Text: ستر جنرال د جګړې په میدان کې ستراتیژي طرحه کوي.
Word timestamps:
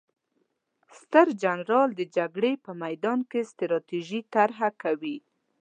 ستر 0.99 1.27
جنرال 1.41 1.89
د 1.95 2.01
جګړې 2.15 2.51
په 2.65 2.71
میدان 2.83 3.19
کې 3.29 3.49
ستراتیژي 3.51 4.21
طرحه 4.33 4.69
کوي. 4.83 5.17